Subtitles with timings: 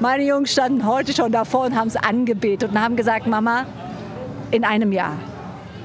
[0.00, 3.66] Meine Jungs standen heute schon davor und haben es angebetet und haben gesagt, Mama,
[4.50, 5.18] in einem Jahr.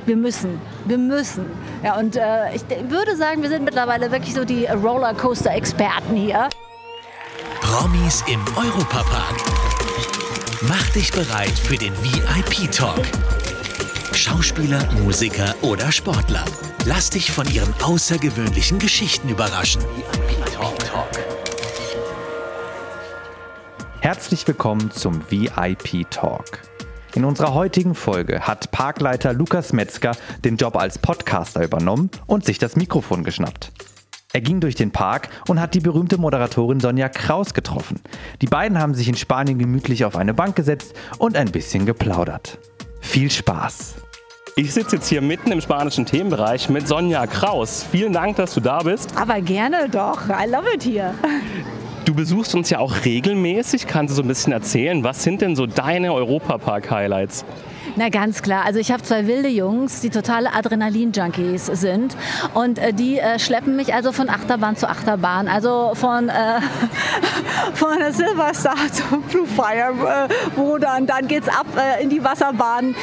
[0.06, 1.46] Wir müssen, wir müssen.
[1.84, 6.48] Ja, und äh, ich würde sagen, wir sind mittlerweile wirklich so die Rollercoaster-Experten hier.
[7.60, 9.36] Promis im Europapark.
[10.62, 13.02] Mach dich bereit für den VIP-Talk.
[14.14, 16.46] Schauspieler, Musiker oder Sportler.
[16.86, 19.82] Lass dich von ihren außergewöhnlichen Geschichten überraschen.
[19.82, 21.45] VIP-Talk.
[24.06, 26.60] Herzlich willkommen zum VIP Talk.
[27.16, 30.12] In unserer heutigen Folge hat Parkleiter Lukas Metzger
[30.44, 33.72] den Job als Podcaster übernommen und sich das Mikrofon geschnappt.
[34.32, 38.00] Er ging durch den Park und hat die berühmte Moderatorin Sonja Kraus getroffen.
[38.44, 42.60] Die beiden haben sich in Spanien gemütlich auf eine Bank gesetzt und ein bisschen geplaudert.
[43.02, 43.96] Viel Spaß!
[44.56, 47.84] Ich sitze jetzt hier mitten im spanischen Themenbereich mit Sonja Kraus.
[47.92, 49.18] Vielen Dank, dass du da bist.
[49.18, 50.30] Aber gerne doch.
[50.30, 51.16] I love it hier.
[52.06, 53.88] Du besuchst uns ja auch regelmäßig.
[53.88, 57.46] Kannst du so ein bisschen erzählen, was sind denn so deine Europapark-Highlights?
[57.96, 58.66] Na ganz klar.
[58.66, 62.16] Also ich habe zwei wilde Jungs, die totale Adrenalin-Junkies sind.
[62.54, 65.48] Und äh, die äh, schleppen mich also von Achterbahn zu Achterbahn.
[65.48, 66.34] Also von, äh,
[67.74, 71.06] von Silverstar zu Blue Fire äh, rudern.
[71.06, 72.96] Dann geht's ab äh, in die Wasserbahn.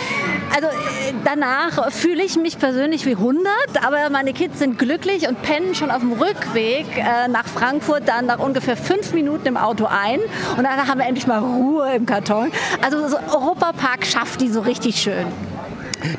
[0.55, 3.47] Also äh, danach fühle ich mich persönlich wie 100,
[3.85, 8.27] aber meine Kids sind glücklich und pennen schon auf dem Rückweg äh, nach Frankfurt dann
[8.27, 10.21] nach ungefähr fünf Minuten im Auto ein.
[10.57, 12.51] Und dann haben wir endlich mal Ruhe im Karton.
[12.83, 15.27] Also so Europapark schafft die so richtig schön.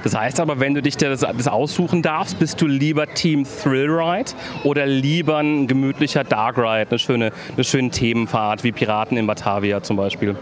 [0.03, 3.89] Das heißt aber, wenn du dich das, das aussuchen darfst, bist du lieber Team Thrill
[3.89, 4.31] Ride
[4.63, 9.81] oder lieber ein gemütlicher Dark Ride, eine schöne, eine schöne Themenfahrt wie Piraten in Batavia
[9.83, 10.35] zum Beispiel?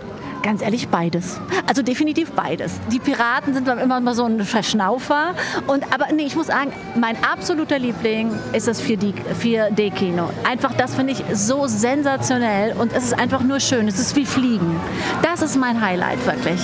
[0.44, 1.40] Ganz ehrlich, beides.
[1.68, 2.80] Also definitiv beides.
[2.92, 5.36] Die Piraten sind dann immer mal so ein Verschnaufer.
[5.68, 10.30] Und, aber nee, ich muss sagen, mein absoluter Liebling ist das 4D-Kino.
[10.44, 13.88] Einfach das finde ich so sensationell und es ist einfach nur schön.
[13.88, 14.80] Es ist wie Fliegen.
[15.22, 16.60] Das ist mein Highlight wirklich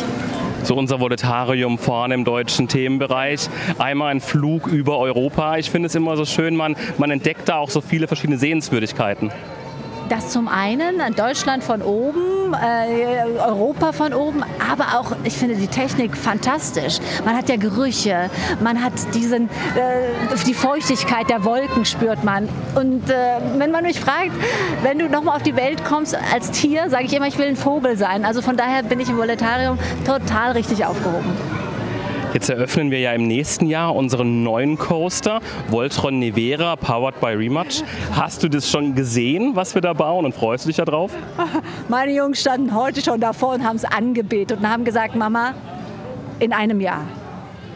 [0.63, 3.49] so unser Voletarium vorne im deutschen Themenbereich.
[3.77, 5.57] Einmal ein Flug über Europa.
[5.57, 9.31] Ich finde es immer so schön, man, man entdeckt da auch so viele verschiedene Sehenswürdigkeiten.
[10.09, 15.67] Das zum einen, Deutschland von oben, äh, Europa von oben, aber auch, ich finde die
[15.67, 16.99] Technik fantastisch.
[17.25, 18.29] Man hat ja Gerüche,
[18.61, 22.47] man hat diesen, äh, die Feuchtigkeit der Wolken spürt man.
[22.75, 24.31] Und äh, wenn man mich fragt,
[24.81, 27.57] wenn du nochmal auf die Welt kommst als Tier, sage ich immer, ich will ein
[27.57, 28.23] Vogel sein.
[28.23, 31.35] Also von daher bin ich im Voletarium total richtig aufgehoben.
[32.37, 37.81] Jetzt eröffnen wir ja im nächsten Jahr unseren neuen Coaster, Voltron Nevera, powered by Rematch.
[38.11, 41.11] Hast du das schon gesehen, was wir da bauen und freust du dich darauf?
[41.87, 45.55] Meine Jungs standen heute schon davor und haben es angebetet und haben gesagt, Mama,
[46.37, 47.05] in einem Jahr.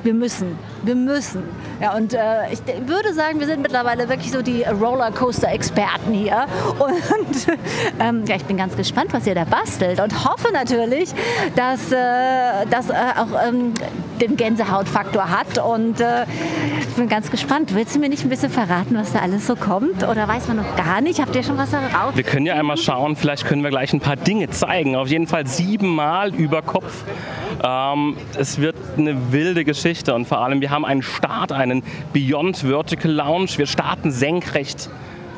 [0.04, 1.42] Wir müssen, wir müssen.
[1.82, 6.46] Ja, und äh, ich würde sagen, wir sind mittlerweile wirklich so die Rollercoaster-Experten hier.
[6.78, 7.58] Und
[8.00, 11.10] ähm, ja, ich bin ganz gespannt, was ihr da bastelt und hoffe natürlich,
[11.56, 13.74] dass äh, das äh, auch ähm,
[14.22, 15.58] den Gänsehautfaktor hat.
[15.58, 16.26] Und äh,
[16.80, 17.74] ich bin ganz gespannt.
[17.74, 20.08] Willst du mir nicht ein bisschen verraten, was da alles so kommt?
[20.08, 21.20] Oder weiß man noch gar nicht?
[21.20, 22.16] Habt ihr schon was heraus?
[22.16, 24.96] Wir können ja einmal schauen, vielleicht können wir gleich ein paar Dinge zeigen.
[24.96, 27.04] Auf jeden Fall siebenmal über Kopf.
[27.64, 31.84] Ähm, es wird eine wilde Geschichte und vor allem, wir haben einen Start, einen
[32.14, 33.50] Beyond Vertical Lounge.
[33.58, 34.90] Wir starten senkrecht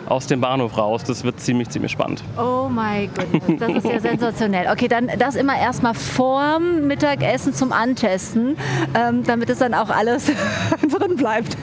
[0.08, 1.04] aus dem Bahnhof raus.
[1.04, 2.24] Das wird ziemlich, ziemlich spannend.
[2.38, 4.68] Oh mein Gott, das ist ja sensationell.
[4.72, 8.58] Okay, dann das immer erstmal vorm Mittagessen zum Antesten,
[8.96, 10.26] ähm, damit es dann auch alles
[10.82, 11.58] drin bleibt.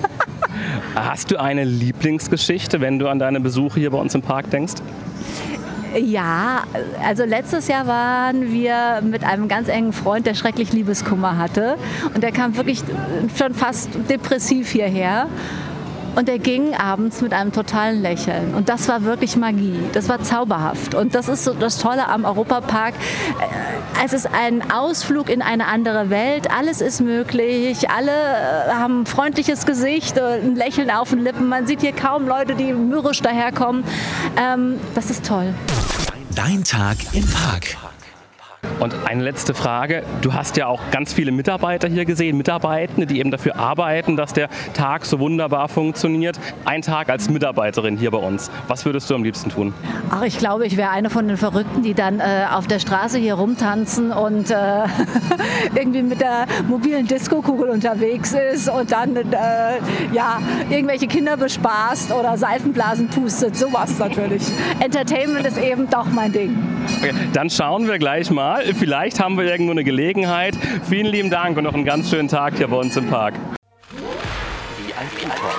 [0.95, 4.75] Hast du eine Lieblingsgeschichte, wenn du an deine Besuche hier bei uns im Park denkst?
[5.99, 6.63] Ja,
[7.05, 11.77] also letztes Jahr waren wir mit einem ganz engen Freund, der schrecklich Liebeskummer hatte.
[12.15, 12.83] Und der kam wirklich
[13.37, 15.27] schon fast depressiv hierher.
[16.17, 18.55] Und er ging abends mit einem totalen Lächeln.
[18.55, 19.79] Und das war wirklich Magie.
[19.93, 20.95] Das war zauberhaft.
[20.95, 22.95] Und das ist so das Tolle am Europapark.
[24.03, 26.51] Es ist ein Ausflug in eine andere Welt.
[26.51, 27.91] Alles ist möglich.
[27.91, 31.49] Alle äh, haben ein freundliches Gesicht, ein Lächeln auf den Lippen.
[31.49, 33.85] Man sieht hier kaum Leute, die mürrisch daherkommen.
[34.39, 35.53] Ähm, das ist toll.
[36.35, 37.77] Dein Tag im Park.
[38.79, 40.03] Und eine letzte Frage.
[40.23, 44.33] Du hast ja auch ganz viele Mitarbeiter hier gesehen, Mitarbeitende, die eben dafür arbeiten, dass
[44.33, 46.39] der Tag so wunderbar funktioniert.
[46.65, 48.51] Ein Tag als Mitarbeiterin hier bei uns.
[48.69, 49.75] Was würdest du am liebsten tun?
[50.11, 53.19] Ach, ich glaube, ich wäre eine von den Verrückten, die dann äh, auf der Straße
[53.19, 54.55] hier rumtanzen und äh,
[55.75, 59.23] irgendwie mit der mobilen Diskokugel unterwegs ist und dann äh,
[60.13, 63.57] ja, irgendwelche Kinder bespaßt oder Seifenblasen pustet.
[63.57, 64.43] Sowas natürlich.
[64.81, 66.57] Entertainment ist eben doch mein Ding.
[66.99, 68.75] Okay, dann schauen wir gleich mal mal.
[68.75, 70.57] Vielleicht haben wir irgendwo eine Gelegenheit.
[70.89, 73.35] Vielen lieben Dank und noch einen ganz schönen Tag hier bei uns im Park.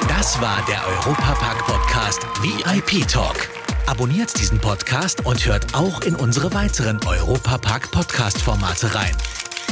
[0.07, 3.49] Das war der Europapark Podcast VIP Talk.
[3.87, 9.15] Abonniert diesen Podcast und hört auch in unsere weiteren Europapark Podcast Formate rein.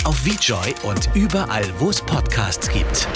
[0.06, 3.07] Auf VJoy und überall, wo es Podcasts gibt.